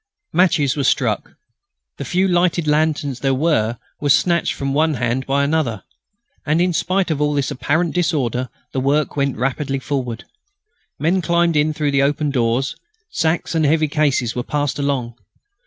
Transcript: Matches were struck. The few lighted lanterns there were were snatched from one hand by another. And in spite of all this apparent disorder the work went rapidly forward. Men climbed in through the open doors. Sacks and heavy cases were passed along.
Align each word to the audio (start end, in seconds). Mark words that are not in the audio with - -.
Matches 0.33 0.75
were 0.75 0.83
struck. 0.83 1.35
The 1.99 2.05
few 2.05 2.27
lighted 2.27 2.65
lanterns 2.67 3.19
there 3.19 3.35
were 3.35 3.77
were 3.99 4.09
snatched 4.09 4.53
from 4.55 4.73
one 4.73 4.95
hand 4.95 5.27
by 5.27 5.43
another. 5.43 5.83
And 6.43 6.59
in 6.59 6.73
spite 6.73 7.11
of 7.11 7.21
all 7.21 7.35
this 7.35 7.51
apparent 7.51 7.93
disorder 7.93 8.49
the 8.73 8.79
work 8.79 9.15
went 9.15 9.37
rapidly 9.37 9.77
forward. 9.77 10.23
Men 10.97 11.21
climbed 11.21 11.55
in 11.55 11.71
through 11.71 11.91
the 11.91 12.01
open 12.01 12.31
doors. 12.31 12.75
Sacks 13.11 13.53
and 13.53 13.63
heavy 13.63 13.87
cases 13.87 14.33
were 14.35 14.41
passed 14.41 14.79
along. 14.79 15.13